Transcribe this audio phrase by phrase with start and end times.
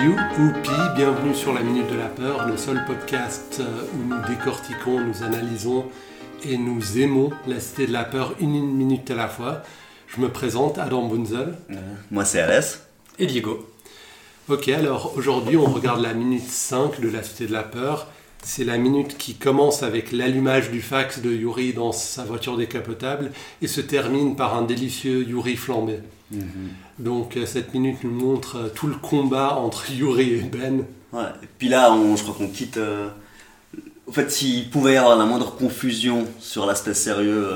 [0.00, 5.00] Oupi, bienvenue sur la Minute de la Peur, le seul podcast euh, où nous décortiquons,
[5.00, 5.86] nous analysons
[6.44, 9.62] et nous aimons la Cité de la Peur une minute à la fois.
[10.06, 11.58] Je me présente, Adam Bunzel.
[11.72, 11.74] Euh,
[12.12, 12.86] moi c'est Alès.
[13.18, 13.68] Et Diego.
[14.48, 18.06] Ok, alors aujourd'hui on regarde la minute 5 de la Cité de la Peur.
[18.44, 23.32] C'est la minute qui commence avec l'allumage du fax de Yuri dans sa voiture décapotable
[23.62, 25.98] et se termine par un délicieux Yuri flambé.
[26.30, 26.70] Mhm.
[26.98, 30.84] Donc euh, cette minute nous montre euh, tout le combat entre Yuri et Ben.
[31.12, 32.76] Ouais, et puis là, on, je crois qu'on quitte.
[32.76, 33.08] Euh,
[34.06, 37.46] en fait, s'il pouvait y avoir la moindre confusion sur l'aspect sérieux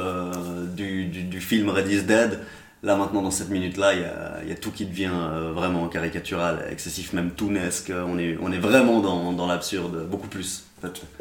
[0.76, 2.40] du, du, film Red is Dead,
[2.82, 5.10] là maintenant dans cette minute-là, il y, y a, tout qui devient
[5.54, 7.90] vraiment caricatural, excessif, même tounesque.
[7.90, 10.64] On est, on est vraiment dans, dans l'absurde, beaucoup plus.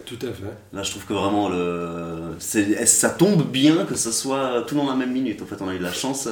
[0.05, 0.53] Tout à fait.
[0.73, 2.35] Là, je trouve que vraiment, le...
[2.39, 5.41] ça tombe bien que ce soit tout dans la même minute.
[5.41, 6.27] En fait, on a eu de la chance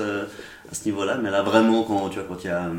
[0.72, 1.18] à ce niveau-là.
[1.22, 2.70] Mais là, vraiment, quand tu vois, quand il y a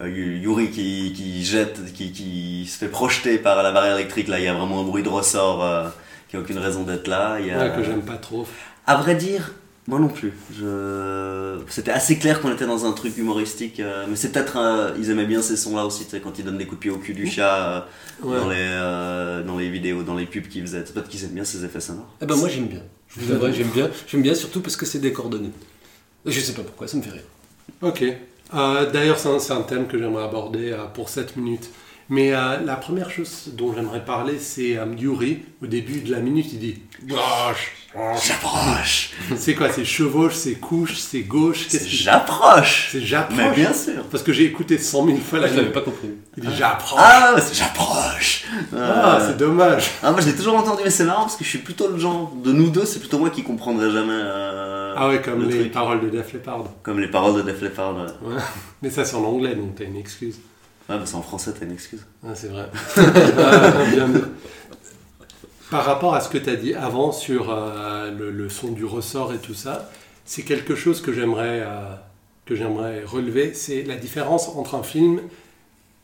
[0.00, 4.38] euh, Yuri qui, qui jette, qui, qui, se fait projeter par la barrière électrique, là,
[4.38, 5.88] il y a vraiment un bruit de ressort euh,
[6.28, 7.38] qui n'a aucune raison d'être là.
[7.40, 7.70] Il y a...
[7.70, 8.46] que j'aime pas trop.
[8.86, 9.52] À vrai dire,
[9.88, 10.32] moi non plus.
[10.56, 11.58] Je...
[11.68, 14.94] C'était assez clair qu'on était dans un truc humoristique, euh, mais c'est peut-être.
[14.98, 16.90] ils aimaient bien ces sons-là aussi, tu sais, quand ils donnent des coups de pied
[16.90, 17.88] au cul du chat
[18.22, 20.84] dans, les, dans les vidéos, dans les pubs qu'ils faisaient.
[20.84, 22.14] Peut-être qu'ils aiment bien ces effets sonores.
[22.22, 22.82] Eh ben moi j'aime bien.
[23.08, 23.90] Je vous avouerai, j'aime bien.
[24.06, 25.50] J'aime bien surtout parce que c'est décoordonné.
[26.26, 27.22] Je sais pas pourquoi, ça me fait rire.
[27.82, 28.04] Ok.
[28.54, 31.70] Euh, d'ailleurs, c'est un, thème que j'aimerais aborder euh, pour 7 minutes.
[32.10, 35.40] Mais euh, la première chose dont j'aimerais parler, c'est Yuri.
[35.62, 41.20] Au début de la minute, il dit J'approche C'est quoi C'est chevauche, c'est couche, c'est
[41.20, 45.48] gauche J'approche C'est j'approche Mais bien sûr Parce que j'ai écouté 100 000 fois la
[45.48, 46.08] Je l'avais pas compris.
[46.38, 50.90] Il dit j'approche Ah, j'approche Ah, c'est dommage Ah, moi je l'ai toujours entendu, mais
[50.90, 52.32] c'est marrant parce que je suis plutôt le genre.
[52.42, 54.22] De nous deux, c'est plutôt moi qui comprendrais jamais.
[55.00, 56.64] Ah ouais, comme les paroles de Def Leppard.
[56.82, 58.34] Comme les paroles de Def Leppard, ouais.
[58.82, 60.40] Mais ça c'est en anglais, donc t'as une excuse.
[60.88, 62.04] Ouais, bah c'est en français, t'as une excuse.
[62.26, 62.68] Ah, c'est vrai.
[65.70, 69.32] Par rapport à ce que tu as dit avant sur euh, le, son du ressort
[69.32, 69.88] et tout ça,
[70.24, 71.94] c'est quelque chose que j'aimerais euh,
[72.44, 75.20] que j'aimerais relever, c'est la différence entre un film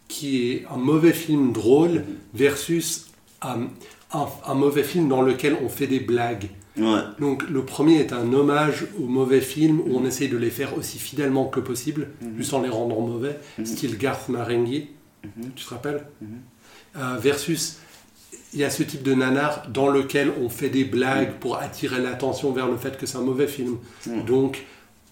[0.06, 3.06] qui est un mauvais film drôle versus
[3.42, 3.68] un,
[4.12, 6.50] un, mauvais film dans lequel on fait des blagues.
[6.76, 10.76] Donc le premier est un hommage aux mauvais films où on essaye de les faire
[10.76, 12.36] aussi fidèlement que possible, mhm.
[12.36, 13.66] juste en les rendant mauvais, mhm.
[13.66, 14.88] style Garth Marenghi,
[15.24, 15.50] mhm.
[15.54, 16.04] tu te rappelles
[16.96, 17.78] euh, Versus,
[18.52, 22.00] il y a ce type de nanar dans lequel on fait des blagues pour attirer
[22.00, 23.78] l'attention vers le fait que c'est un mauvais film.
[24.26, 24.64] Donc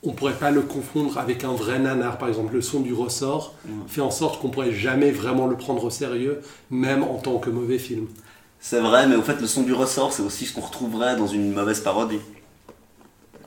[0.05, 2.19] on ne pourrait pas le confondre avec un vrai nanar.
[2.19, 3.55] Par exemple, le son du ressort
[3.89, 6.41] fait en sorte qu'on ne pourrait jamais vraiment le prendre au sérieux,
[6.71, 8.06] même en tant que mauvais film.
[8.65, 11.27] C'est vrai, mais au fait, le son du ressort, c'est aussi ce qu'on retrouverait dans
[11.27, 12.21] une mauvaise parodie.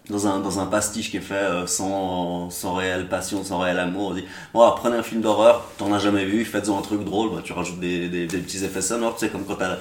[0.09, 3.80] Dans un, dans un pastiche qui est fait euh, sans, sans réelle passion, sans réel
[3.80, 4.09] amour.
[4.09, 7.34] On dit bon, prenez un film d'horreur, t'en as jamais vu, faites-en un truc drôle,
[7.34, 9.78] bah, tu rajoutes des, des, petits effets sonores, tu sais, comme quand t'as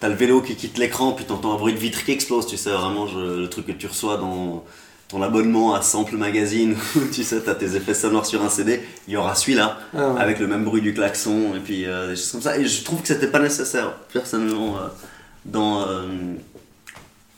[0.00, 2.56] as le vélo qui quitte l'écran, puis t'entends un bruit de vitre qui explose, tu
[2.56, 4.64] sais, vraiment le truc que tu reçois dans
[5.08, 8.50] ton abonnement à Sample Magazine, où tu sais, tu as tes effets sonores sur un
[8.50, 12.10] CD, il y aura celui-là, ah avec le même bruit du klaxon, et puis euh,
[12.10, 12.58] des choses comme ça.
[12.58, 14.88] Et je trouve que c'était pas nécessaire, personnellement, euh,
[15.46, 16.06] dans, euh,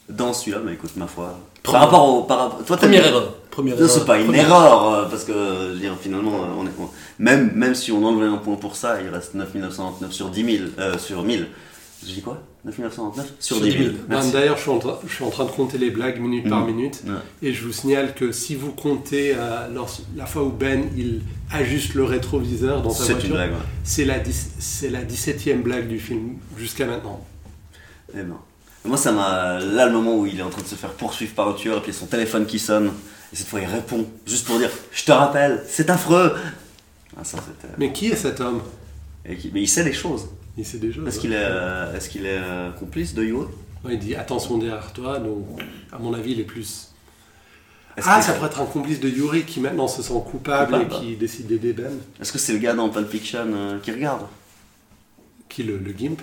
[0.08, 1.38] dans celui-là, mais écoute, ma foi.
[1.62, 2.22] Par rapport au.
[2.22, 3.34] Par, toi, première erreur.
[3.50, 6.70] Première non, c'est pas une erreur, parce que, je veux dire, finalement, on est,
[7.18, 10.98] même, même si on enlevait un point pour ça, il reste 9999 sur 10 000,
[10.98, 11.46] sur 1000.
[12.02, 12.42] Je dis quoi?
[12.64, 13.82] 9999 sur 10 000.
[14.32, 14.70] D'ailleurs, je,
[15.06, 16.66] je, suis en train de compter les blagues minute par mm.
[16.66, 17.02] minute.
[17.42, 19.68] Et je vous signale que si vous comptez euh,
[20.16, 21.22] la fois où Ben il
[21.52, 23.36] ajuste le rétroviseur dans sa voiture,
[23.84, 27.24] c'est la, la 17e blague du film jusqu'à maintenant.
[28.14, 28.36] Eh ben.
[28.84, 29.58] Moi, ça m'a.
[29.58, 31.78] Là, le moment où il est en train de se faire poursuivre par un tueur,
[31.78, 32.92] et puis son téléphone qui sonne,
[33.32, 36.34] et cette fois il répond, juste pour dire Je te rappelle, c'est affreux
[37.16, 37.22] ah,
[37.76, 38.62] Mais qui est cet homme?
[39.26, 40.28] Mais il sait les choses.
[40.56, 41.06] Il sait des choses.
[41.06, 43.46] Est-ce qu'il est, euh, est, qu'il est euh, complice de Yuri
[43.88, 45.46] Il dit attention derrière toi, donc
[45.92, 46.88] à mon avis, il est plus.
[48.02, 51.16] ah, ça pourrait être un complice de Yuri qui maintenant se sent coupable, et qui
[51.16, 51.92] décide d'aider Ben.
[52.20, 54.22] Est-ce que c'est le gars dans Pulp Fiction euh, qui regarde?
[55.48, 56.20] Qui, le, le Gimp?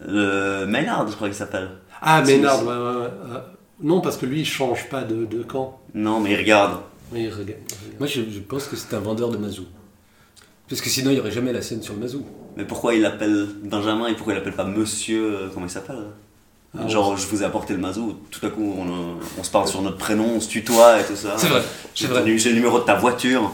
[0.00, 1.70] Le Maynard, je crois qu'il s'appelle.
[2.00, 3.40] Ah, Maynard, ouais, ouais,
[3.82, 5.80] Non, parce que lui, il change pas de, de camp.
[5.94, 6.80] Non, mais il regarde.
[7.12, 7.60] Oui, il regarde.
[7.98, 9.64] Moi, je, je pense que c'est un vendeur de mazou.
[10.68, 12.24] Parce que sinon, il n'y aurait jamais la scène sur le mazou.
[12.56, 15.96] Mais pourquoi il l'appelle Benjamin et pourquoi il l'appelle pas Monsieur euh, Comment il s'appelle
[16.76, 19.80] ah, Genre, je vous ai apporté le mazou, tout à coup on, se parle sur
[19.80, 21.34] notre prénom, on se tutoie et tout ça.
[21.38, 21.62] C'est vrai,
[21.94, 22.38] c'est vrai.
[22.38, 23.50] J'ai le numéro de ta voiture.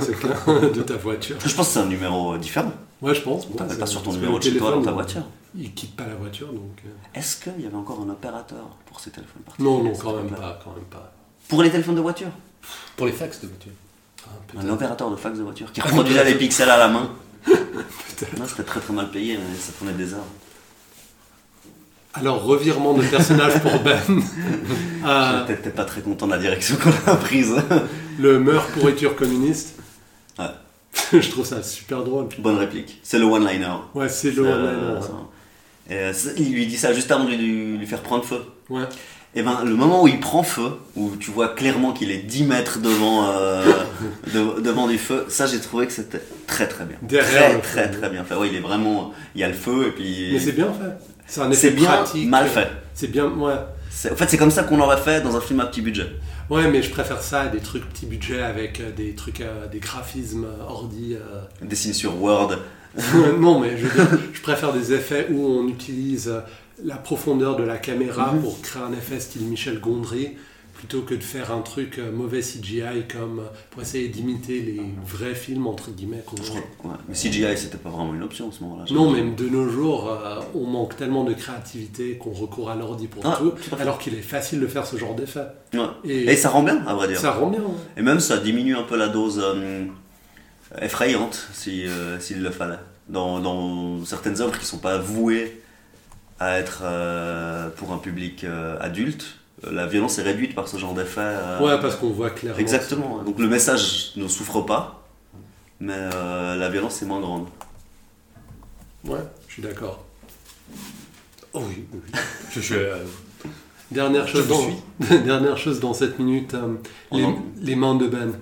[0.00, 1.36] c'est clair, de ta voiture.
[1.44, 2.72] Je pense que c'est un numéro euh, différent.
[3.00, 3.46] Ouais, je pense.
[3.46, 5.22] Bon, T'appelles pas sur ton numéro de chez toi dans ta voiture.
[5.56, 6.82] Il quitte pas la voiture donc.
[6.84, 7.18] Euh.
[7.18, 10.58] Est-ce qu'il y avait encore un opérateur pour ces téléphones Non, non, quand même pas,
[10.64, 11.12] quand même pas.
[11.48, 12.30] Pour les téléphones de voiture
[12.96, 13.72] Pour les fax de voiture.
[14.26, 17.10] Ah, un opérateur de fax de voiture qui reproduisait les pixels à la main.
[17.46, 20.24] Non, c'était très très mal payé, mais ça prenait des heures.
[22.14, 24.00] Alors, revirement de personnage pour Ben.
[25.04, 27.54] Euh, J'étais peut-être pas très content de la direction qu'on a prise.
[28.18, 29.78] le meurt pourriture communiste.
[30.38, 30.46] Ouais.
[31.20, 32.28] Je trouve ça super drôle.
[32.38, 33.00] Bonne réplique.
[33.02, 33.76] C'est le one-liner.
[33.94, 35.18] Ouais, c'est le euh, one-liner,
[35.90, 38.40] euh, il lui dit ça juste avant de lui, lui faire prendre feu.
[38.70, 38.84] Ouais.
[39.36, 42.44] Et ben le moment où il prend feu, où tu vois clairement qu'il est 10
[42.44, 43.64] mètres devant, euh,
[44.34, 46.96] de- devant du feu, ça j'ai trouvé que c'était très très bien.
[47.02, 48.34] Derrière très très très bien fait.
[48.36, 50.92] Ouais, il est vraiment, il y a le feu et Mais puis c'est bien fait.
[51.26, 52.28] C'est un effet bien pratique.
[52.28, 52.68] mal fait.
[52.94, 53.54] C'est bien, ouais.
[54.10, 56.06] En fait c'est comme ça qu'on l'aurait fait dans un film à petit budget.
[56.50, 59.66] Ouais, mais je préfère ça à des trucs petit budget avec euh, des trucs, euh,
[59.66, 61.14] des graphismes ordi.
[61.14, 61.40] euh.
[61.62, 62.56] Dessiné sur Word.
[63.40, 66.32] non, mais je veux dire, je préfère des effets où on utilise
[66.82, 68.40] la profondeur de la caméra Mhm.
[68.42, 70.30] pour créer un effet style Michel Gondry
[70.74, 74.80] plutôt que de faire un truc euh, mauvais CGI comme euh, pour essayer d'imiter les
[75.06, 76.96] vrais films entre guillemets qu'on ouais.
[77.08, 78.84] Mais CGI c'était pas vraiment une option à ce moment-là.
[78.90, 83.06] Non, même de nos jours, euh, on manque tellement de créativité qu'on recourt à l'ordi
[83.06, 85.46] pour Ah, tout, alors qu'il est facile de faire ce genre d'effet.
[85.74, 85.80] Ouais.
[86.04, 87.18] Et, Et ça rend bien à vrai dire.
[87.20, 87.60] ça rend bien.
[87.60, 87.66] ouais.
[87.96, 89.84] Et même ça diminue un peu la dose euh,
[90.82, 92.78] effrayante si, euh, s'il le fallait.
[93.08, 95.60] Dans, dans certaines œuvres qui sont pas vouées
[96.40, 100.76] à être euh, pour un public euh, adulte, euh, la violence est réduite par ce
[100.76, 101.20] genre d'effet.
[101.22, 102.58] euh, Ouais, parce qu'on voit clairement.
[102.58, 103.22] Exactement.
[103.22, 105.06] Donc le message ne souffre pas,
[105.80, 107.46] mais euh, la violence est moins grande.
[109.04, 110.04] Ouais, je suis d'accord.
[111.52, 112.00] Oh oui, oui.
[112.52, 112.96] Je, je, euh,
[113.90, 116.56] Dernière Je chose, vous dans, dernière chose dans cette minute,
[117.60, 118.32] les mains de Ben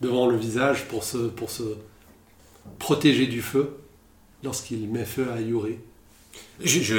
[0.00, 1.62] devant le visage pour se, pour se
[2.78, 3.76] protéger du feu
[4.42, 5.76] lorsqu'il met feu à Yuri.
[6.64, 6.94] Je, je,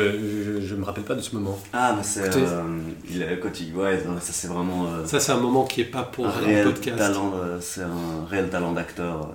[0.61, 1.57] je, je me rappelle pas de ce moment.
[1.73, 2.35] Ah, mais c'est.
[2.35, 4.85] Euh, quand il, ouais, non, ça c'est vraiment.
[4.87, 6.97] euh, Ça, c'est un moment qui est pas pour un réel podcast.
[6.97, 9.21] talent, euh, c'est un réel talent d'acteur.
[9.23, 9.33] euh.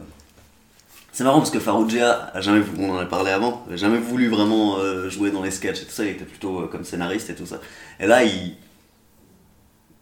[1.12, 4.29] C'est marrant parce que Farougia a jamais, on en a parlé avant, a jamais voulu
[4.29, 4.77] vraiment
[5.09, 7.61] jouer dans les sketchs et tout ça, il était plutôt comme scénariste et tout ça.
[7.99, 8.55] Et là, il,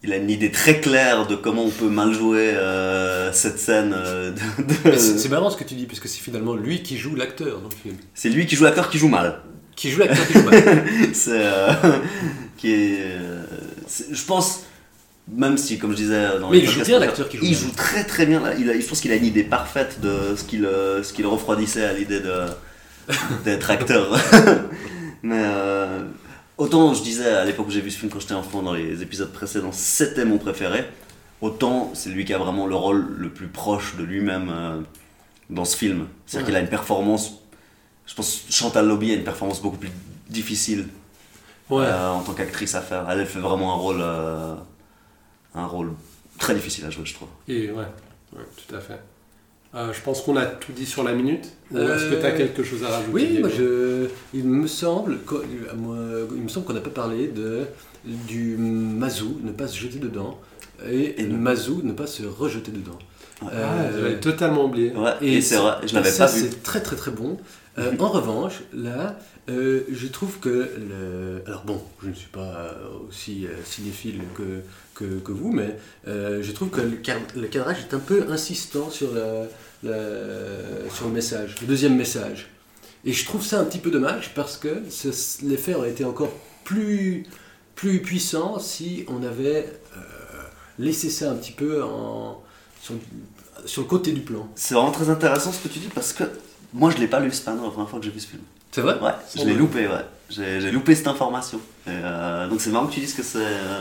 [0.02, 3.94] il a une idée très claire de comment on peut mal jouer euh, cette scène.
[3.96, 7.14] euh, de- C'est marrant ce que tu dis, parce que c'est finalement lui qui joue
[7.14, 7.96] l'acteur dans le film.
[8.14, 9.40] C'est lui qui joue l'acteur qui joue mal.
[9.76, 10.84] Qui joue l'acteur mal.
[11.12, 11.72] c'est euh,
[12.56, 13.44] qui est, euh,
[14.10, 14.62] je pense
[15.28, 17.44] même si comme je disais dans Mais les il joue bien, précédents, l'acteur qui joue
[17.44, 17.58] il bien.
[17.58, 20.34] joue très très bien là il a, je pense qu'il a une idée parfaite de
[20.36, 22.44] ce qu'il euh, ce qu'il refroidissait à l'idée de
[23.44, 24.18] d'être acteur
[25.22, 26.00] mais euh,
[26.58, 29.02] autant je disais à l'époque où j'ai vu ce film quand j'étais enfant dans les
[29.02, 30.84] épisodes précédents c'était mon préféré
[31.40, 34.80] autant c'est lui qui a vraiment le rôle le plus proche de lui-même euh,
[35.50, 36.52] dans ce film c'est à dire Ouais.
[36.52, 37.42] qu'il a une performance
[38.06, 39.90] je pense que Chantal Lobby a une performance beaucoup plus
[40.30, 40.86] difficile
[41.68, 41.84] Ouais.
[41.84, 43.06] euh, en tant qu'actrice à faire.
[43.10, 44.54] Elle, fait vraiment un rôle, euh,
[45.54, 45.90] un rôle
[46.38, 47.28] très difficile à jouer, je trouve.
[47.48, 47.78] Et ouais,
[48.32, 49.00] ouais, tout à fait.
[49.74, 51.46] Euh, je pense qu'on a tout dit sur la minute.
[51.74, 55.18] Est-ce que tu as quelque chose à rajouter Oui, moi je, il me semble,
[56.36, 57.66] il me semble qu'on n'a pas parlé de,
[58.04, 60.38] du mazou, ne pas se jeter dedans,
[60.88, 62.98] et, Et le mazou, ne pas se rejeter dedans.
[63.42, 63.48] Ouais.
[63.52, 64.92] Ah, j'avais totalement oublié.
[64.92, 66.40] Ouais, et, c'est vrai, je l'avais ça, pas vu.
[66.40, 67.36] C'est très très très bon.
[67.78, 69.18] Euh, en revanche, là,
[69.50, 71.42] euh, je trouve que le...
[71.46, 72.74] Alors bon, je ne suis pas
[73.08, 76.98] aussi euh, cinéphile que, que, vous, mais je trouve que le,
[77.36, 79.46] le cadrage est un peu insistant sur, la,
[80.90, 82.48] sur le message, le deuxième message.
[83.04, 84.82] Et je trouve ça un petit peu dommage parce que
[85.42, 86.32] l'effet aurait été encore
[86.64, 87.24] plus,
[87.74, 89.68] plus puissant si on avait
[90.78, 92.42] laissé ça un petit peu en,
[93.66, 94.48] sur le côté du plan.
[94.56, 96.24] C'est vraiment très intéressant ce que tu dis parce que
[96.74, 98.42] moi je l'ai pas lu ce panneau la première fois que j'ai vu ce film.
[98.72, 98.98] C'est vrai?
[99.00, 100.04] Ouais, je l'ai loupé, ouais.
[100.30, 101.58] J'ai loupé cette information.
[101.86, 103.80] Et, euh, donc c'est marrant que tu dises que c'est euh,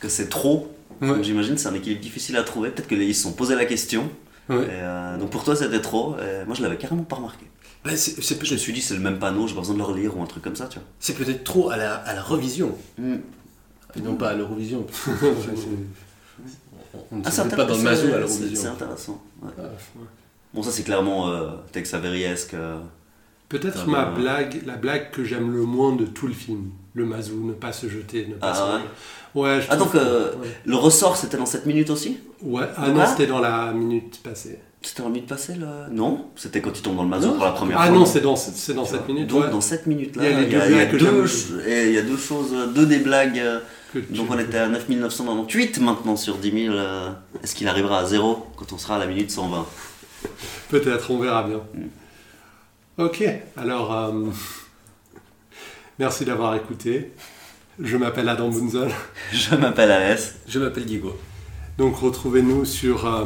[0.00, 0.72] que c'est trop.
[1.00, 1.22] Ouais.
[1.22, 2.70] J'imagine c'est un équilibre difficile à trouver.
[2.70, 4.08] Peut-être que les- ils se sont posé la question.
[4.48, 4.56] Ouais.
[4.64, 6.16] Et, euh, donc pour toi c'était trop.
[6.18, 7.46] Et moi je l'avais carrément pas remarqué.
[7.84, 10.22] Je me suis dit c'est le même panneau, j'ai pas besoin de le relire ou
[10.22, 10.86] un truc comme ça, tu vois.
[11.00, 13.16] c'est peut-être trop à la, à la revision, Hmm.
[13.96, 14.86] et non pas à l'Eurovision.
[17.10, 18.70] on ne Ah, pas dans le mazou à c'est- C'est l'Eurovision.
[18.72, 19.22] intéressant.
[19.42, 19.50] ouais.
[19.58, 19.62] Ah.
[20.54, 22.54] Bon, ça c'est clairement euh, Tex Averiesque.
[22.54, 22.78] euh,
[23.48, 26.70] Peut-être Ah, ma blague, la blague que j'aime le moins de tout le film.
[26.94, 28.62] Le mazou, ne pas se jeter, ne pas Ah, se...
[28.62, 28.80] ouais
[29.54, 30.48] Ouais, je Ah, donc, euh, ouais.
[30.66, 32.18] Le ressort c'était dans cette minute aussi?
[32.42, 34.58] Ouais, ah non, c'était dans la minute passée.
[34.82, 35.86] C'était en minute passée là?
[35.90, 37.94] Non C'était quand il tombe dans le mazou pour la première Ah fois.
[37.96, 39.28] non, c'est dans, c'est dans cette minute.
[39.28, 41.26] Donc ouais, dans cette minute là, Il y a y deux y a deux, j'aime.
[41.28, 43.38] ch- et il y a deux choses, euh, deux des blagues.
[43.38, 43.60] euh,
[43.94, 46.74] que Donc on était à 9998 maintenant sur 10 000.
[46.74, 47.10] euh,
[47.42, 49.66] Est-ce qu'il arrivera à zéro quand on sera à la minute 120
[50.68, 51.60] Peut-être, on verra bien.
[52.98, 53.24] Ok,
[53.56, 54.12] alors euh,
[55.98, 57.12] merci d'avoir écouté.
[57.80, 58.90] Je m'appelle Adam Bunzel.
[59.32, 60.40] Je m'appelle Alès.
[60.46, 61.16] Je m'appelle Diego.
[61.78, 63.24] Donc retrouvez-nous sur euh,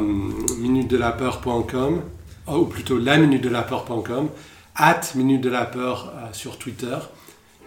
[0.57, 2.01] minutedelaPeur.com,
[2.47, 4.29] ou plutôt la minute de la peur.com,
[4.75, 6.97] at minute de la peur euh, sur Twitter,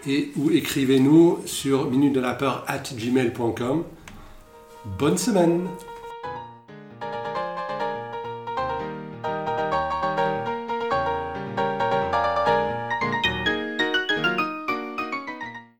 [0.06, 3.84] et ou écrivez-nous sur minute de la peur at gmail.com.
[4.98, 5.66] Bonne semaine